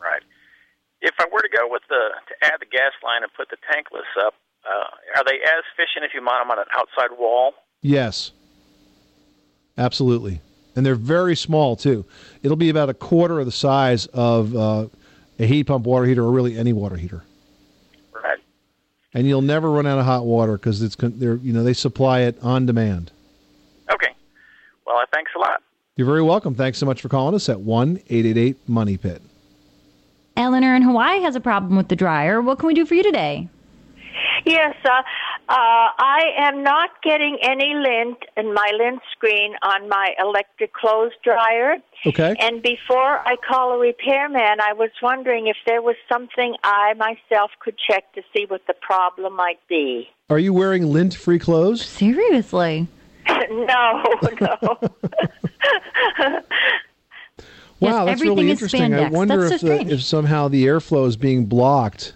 [0.00, 0.22] Right.
[1.02, 1.94] If I were to go with the
[2.28, 6.04] to add the gas line and put the tankless up, uh, are they as efficient
[6.04, 7.52] if you mount them on an outside wall?
[7.82, 8.30] Yes.
[9.78, 10.40] Absolutely.
[10.74, 12.04] And they're very small, too.
[12.46, 14.86] It'll be about a quarter of the size of uh,
[15.40, 17.24] a heat pump water heater or really any water heater.
[18.14, 18.38] Right.
[19.14, 21.72] And you'll never run out of hot water because it's con- they're you know they
[21.72, 23.10] supply it on demand.
[23.92, 24.14] Okay.
[24.86, 25.60] Well, thanks a lot.
[25.96, 26.54] You're very welcome.
[26.54, 29.20] Thanks so much for calling us at one eight eight eight Money Pit.
[30.36, 32.40] Eleanor in Hawaii has a problem with the dryer.
[32.40, 33.48] What can we do for you today?
[34.44, 35.02] Yes, uh,
[35.48, 35.52] uh,
[35.98, 41.76] I am not getting any lint in my lint screen on my electric clothes dryer.
[42.04, 42.34] Okay.
[42.40, 47.52] And before I call a repairman, I was wondering if there was something I myself
[47.60, 50.08] could check to see what the problem might be.
[50.30, 51.84] Are you wearing lint-free clothes?
[51.84, 52.88] Seriously.
[53.50, 54.02] no,
[54.40, 54.80] no.
[57.78, 58.94] Wow, that's really everything is interesting.
[58.94, 62.14] I wonder if, so the, if somehow the airflow is being blocked.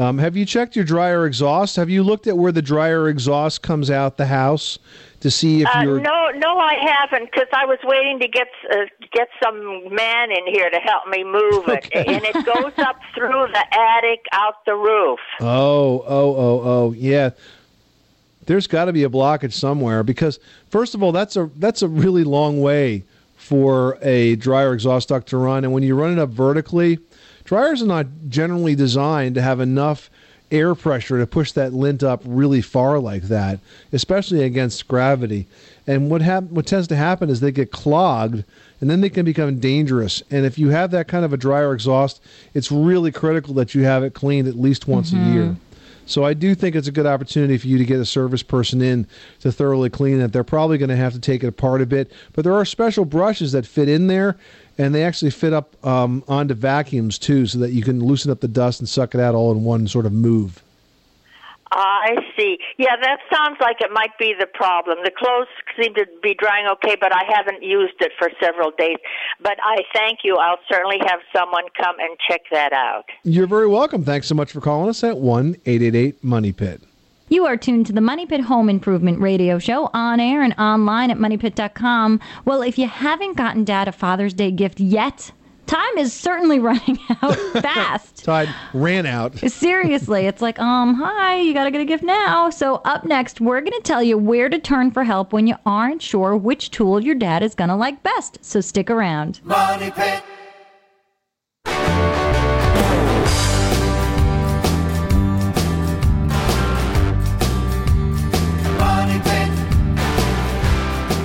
[0.00, 1.76] Um, have you checked your dryer exhaust?
[1.76, 4.78] Have you looked at where the dryer exhaust comes out the house
[5.20, 6.00] to see if Uh, you're?
[6.00, 8.76] no, no, I haven't, because I was waiting to get uh,
[9.12, 13.48] get some man in here to help me move it, and it goes up through
[13.52, 15.18] the attic, out the roof.
[15.42, 17.30] Oh, oh, oh, oh, yeah.
[18.46, 21.88] There's got to be a blockage somewhere because first of all, that's a that's a
[21.88, 23.04] really long way
[23.36, 26.98] for a dryer exhaust duct to run, and when you run it up vertically,
[27.50, 30.08] dryers are not generally designed to have enough
[30.52, 33.58] air pressure to push that lint up really far like that,
[33.92, 35.48] especially against gravity.
[35.84, 38.44] And what hap- what tends to happen is they get clogged
[38.80, 40.22] and then they can become dangerous.
[40.30, 42.22] And if you have that kind of a dryer exhaust,
[42.54, 45.30] it's really critical that you have it cleaned at least once Mm-hmm.
[45.30, 45.56] a year.
[46.06, 48.80] So I do think it's a good opportunity for you to get a service person
[48.80, 49.08] in
[49.40, 50.32] to thoroughly clean it.
[50.32, 53.04] They're probably going to have to take it apart a bit, but there are special
[53.04, 54.36] brushes that fit in there,
[54.80, 58.40] and they actually fit up um, onto vacuums too, so that you can loosen up
[58.40, 60.62] the dust and suck it out all in one sort of move.
[61.72, 62.58] I see.
[62.78, 64.98] Yeah, that sounds like it might be the problem.
[65.04, 65.46] The clothes
[65.80, 68.96] seem to be drying okay, but I haven't used it for several days.
[69.40, 70.36] But I thank you.
[70.36, 73.04] I'll certainly have someone come and check that out.
[73.22, 74.02] You're very welcome.
[74.04, 76.82] Thanks so much for calling us at one eight eight eight Money Pit.
[77.32, 81.12] You are tuned to the Money Pit Home Improvement Radio Show on air and online
[81.12, 82.18] at moneypit.com.
[82.44, 85.30] Well, if you haven't gotten Dad a Father's Day gift yet,
[85.68, 88.24] time is certainly running out fast.
[88.24, 89.38] Tide ran out.
[89.48, 92.50] Seriously, it's like, um, hi, you gotta get a gift now.
[92.50, 96.02] So up next, we're gonna tell you where to turn for help when you aren't
[96.02, 98.44] sure which tool your dad is gonna like best.
[98.44, 99.38] So stick around.
[99.44, 100.24] Money Pit.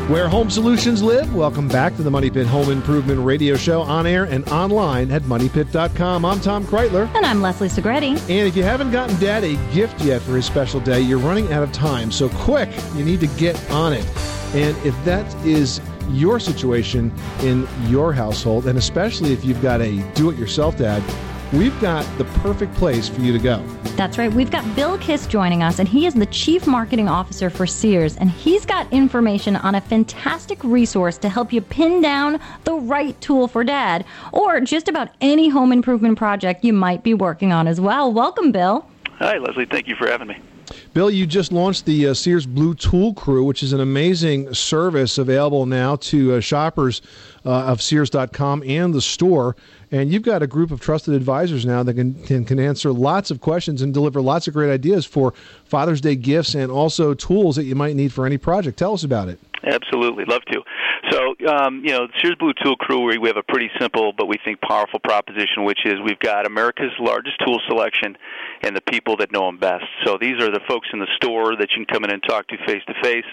[0.08, 4.06] Where home solutions live, welcome back to the Money Pit Home Improvement Radio Show on
[4.06, 6.24] air and online at moneypit.com.
[6.24, 7.12] I'm Tom Kraeutler.
[7.16, 8.12] And I'm Leslie Segrete.
[8.30, 11.52] And if you haven't gotten Dad a gift yet for his special day, you're running
[11.52, 12.12] out of time.
[12.12, 14.06] So quick, you need to get on it.
[14.54, 20.04] And if that is your situation in your household, and especially if you've got a
[20.14, 21.02] do it yourself dad,
[21.54, 23.64] we've got the perfect place for you to go.
[23.96, 24.34] That's right.
[24.34, 28.18] We've got Bill Kiss joining us, and he is the Chief Marketing Officer for Sears.
[28.18, 33.20] And he's got information on a fantastic resource to help you pin down the right
[33.22, 37.68] tool for dad, or just about any home improvement project you might be working on
[37.68, 38.12] as well.
[38.12, 38.86] Welcome, Bill.
[39.20, 39.66] Hi, Leslie.
[39.66, 40.38] Thank you for having me.
[40.96, 45.18] Bill, you just launched the uh, Sears Blue Tool Crew, which is an amazing service
[45.18, 47.02] available now to uh, shoppers
[47.46, 49.58] uh, of Sears.com and the store.
[49.92, 53.30] And you've got a group of trusted advisors now that can, can can answer lots
[53.30, 55.34] of questions and deliver lots of great ideas for
[55.66, 58.80] Father's Day gifts and also tools that you might need for any project.
[58.80, 59.38] Tell us about it.
[59.66, 60.62] Absolutely, love to.
[61.12, 64.28] So, um, you know, Sears Blue Tool Crew, we we have a pretty simple but
[64.28, 68.16] we think powerful proposition, which is we've got America's largest tool selection
[68.66, 69.86] and the people that know them best.
[70.06, 72.48] So these are the folks in the store that you can come in and talk
[72.48, 73.26] to face to face,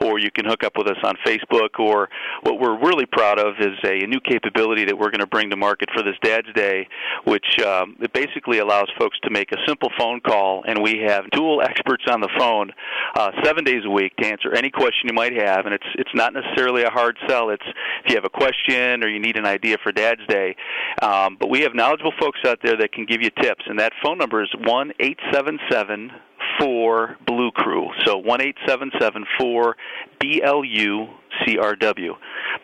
[0.00, 1.78] or you can hook up with us on Facebook.
[1.78, 2.08] Or
[2.42, 5.50] what we're really proud of is a, a new capability that we're going to bring
[5.50, 6.88] to market for this Dad's Day,
[7.24, 11.30] which um, it basically allows folks to make a simple phone call, and we have
[11.30, 12.72] tool experts on the phone
[13.16, 15.66] uh, seven days a week to answer any question you might have.
[15.66, 17.50] And it's it's not necessarily a hard sell.
[17.50, 17.66] It's
[18.04, 20.56] if you have a question or you need an idea for Dad's Day.
[21.02, 23.92] Um, but we have knowledgeable folks out there that can give you tips, and that
[24.02, 26.10] phone number is one eight seven seven
[26.58, 27.88] four Blue Crew.
[28.04, 29.76] So one eight seven seven four
[30.20, 31.06] B L U
[31.44, 32.14] C R W.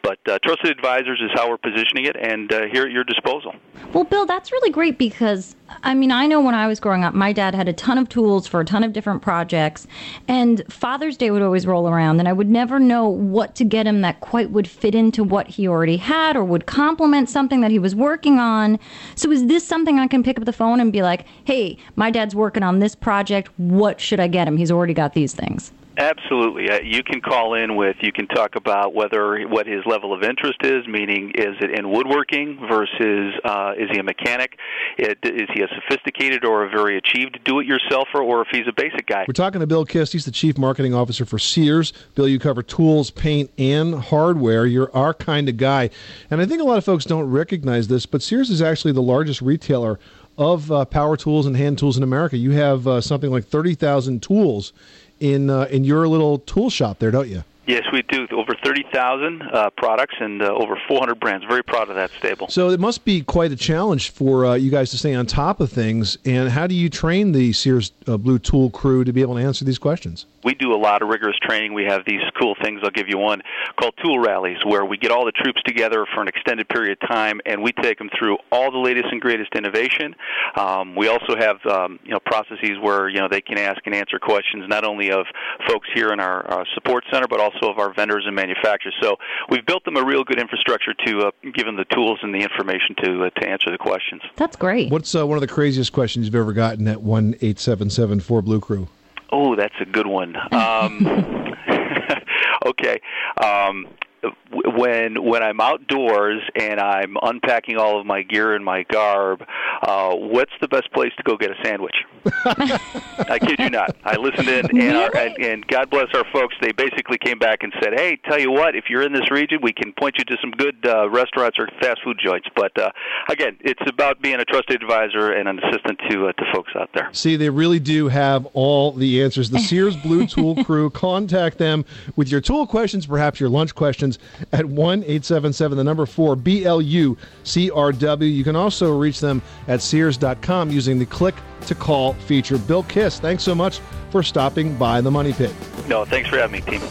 [0.05, 3.55] But uh, Trusted Advisors is how we're positioning it, and uh, here at your disposal.
[3.95, 7.15] Well, Bill, that's really great because, I mean, I know when I was growing up,
[7.15, 9.87] my dad had a ton of tools for a ton of different projects,
[10.29, 13.87] and Father's Day would always roll around, and I would never know what to get
[13.87, 17.71] him that quite would fit into what he already had or would complement something that
[17.71, 18.79] he was working on.
[19.15, 22.11] So, is this something I can pick up the phone and be like, hey, my
[22.11, 23.49] dad's working on this project.
[23.57, 24.59] What should I get him?
[24.59, 25.73] He's already got these things.
[25.97, 26.71] Absolutely.
[26.71, 30.23] Uh, you can call in with, you can talk about whether what his level of
[30.23, 34.59] interest is, meaning is it in woodworking versus uh, is he a mechanic?
[34.99, 38.67] It, is he a sophisticated or a very achieved do it yourselfer, or if he's
[38.67, 39.25] a basic guy?
[39.29, 40.13] We're talking to Bill Kist.
[40.13, 41.93] He's the Chief Marketing Officer for Sears.
[42.15, 44.67] Bill, you cover tools, paint, and hardware.
[44.67, 45.91] You're our kind of guy.
[46.31, 49.03] And I think a lot of folks don't recognize this, but Sears is actually the
[49.03, 50.01] largest retailer
[50.37, 52.37] of uh, power tools and hand tools in America.
[52.37, 54.73] You have uh, something like 30,000 tools
[55.21, 57.45] in uh, in your little tool shop there, don't you?
[57.67, 58.27] Yes, we do.
[58.31, 61.47] Over 30,000 uh, products and uh, over 400 brands.
[61.49, 62.49] Very proud of that stable.
[62.49, 65.61] So it must be quite a challenge for uh, you guys to stay on top
[65.61, 66.19] of things.
[66.25, 69.41] And how do you train the Sears uh, Blue Tool crew to be able to
[69.41, 70.27] answer these questions?
[70.45, 71.73] We do a lot of rigorous training.
[71.73, 72.81] We have these cool things.
[72.85, 73.41] I'll give you one
[73.81, 77.09] called tool rallies, where we get all the troops together for an extended period of
[77.09, 80.15] time, and we take them through all the latest and greatest innovation.
[80.57, 83.95] Um, we also have um, you know processes where you know they can ask and
[83.95, 85.25] answer questions not only of
[85.67, 88.95] folks here in our, our support center, but also of our vendors and manufacturers.
[89.01, 89.17] So
[89.49, 92.41] we've built them a real good infrastructure to uh, give them the tools and the
[92.41, 94.23] information to uh, to answer the questions.
[94.37, 94.91] That's great.
[94.91, 98.21] What's uh, one of the craziest questions you've ever gotten at one eight seven seven
[98.21, 98.89] four Blue Crew?
[99.31, 100.37] Oh, that's a good one.
[100.53, 101.07] Um,
[102.67, 103.01] okay.
[103.43, 104.14] Um, w-
[104.51, 109.43] when when I'm outdoors and I'm unpacking all of my gear and my garb,
[109.83, 111.95] uh, what's the best place to go get a sandwich?
[112.45, 113.97] I kid you not.
[114.05, 116.55] I listened in, and, our, and, and God bless our folks.
[116.61, 119.59] They basically came back and said, "Hey, tell you what, if you're in this region,
[119.63, 122.91] we can point you to some good uh, restaurants or fast food joints." But uh,
[123.29, 126.91] again, it's about being a trusted advisor and an assistant to uh, to folks out
[126.95, 127.09] there.
[127.13, 129.51] See, they really do have all the answers.
[129.51, 130.91] The Sears Blue Tool Crew.
[130.91, 131.85] Contact them
[132.17, 134.14] with your tool questions, perhaps your lunch questions,
[134.53, 138.31] at one eight seven seven the number four B L U C R W.
[138.31, 141.35] You can also reach them at Sears.com using the click
[141.67, 142.59] to call feature.
[142.59, 145.55] Bill Kiss, thanks so much for stopping by the Money Pit.
[145.89, 146.89] No, thanks for having me, team.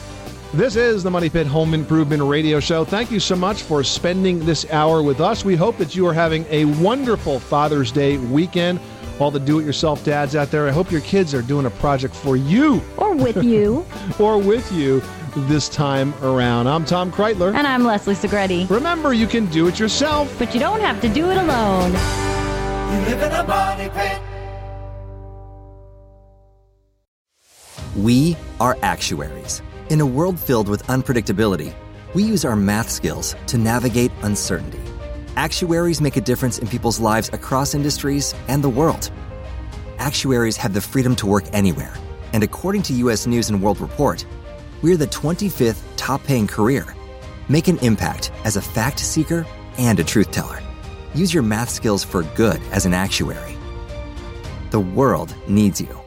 [0.53, 2.85] This is the Money Pit Home Improvement Radio Show.
[2.85, 5.43] Thank you so much for spending this hour with us.
[5.43, 8.79] We hope that you are having a wonderful Father's Day weekend.
[9.19, 11.71] All the do it yourself dads out there, I hope your kids are doing a
[11.71, 12.83] project for you.
[12.97, 13.83] Or with you.
[14.19, 15.01] or with you
[15.35, 16.67] this time around.
[16.67, 17.53] I'm Tom Kraeutler.
[17.53, 18.69] And I'm Leslie Segrete.
[18.69, 20.33] Remember, you can do it yourself.
[20.39, 21.91] But you don't have to do it alone.
[21.91, 24.21] You live in a money pit.
[27.95, 29.61] We are actuaries.
[29.89, 31.73] In a world filled with unpredictability,
[32.15, 34.79] we use our math skills to navigate uncertainty.
[35.35, 39.11] Actuaries make a difference in people's lives across industries and the world.
[39.97, 41.93] Actuaries have the freedom to work anywhere,
[42.33, 44.25] and according to US News and World Report,
[44.83, 46.93] we're the 25th top paying career.
[47.49, 50.61] Make an impact as a fact seeker and a truth teller.
[51.15, 53.57] Use your math skills for good as an actuary.
[54.71, 56.02] The world needs you.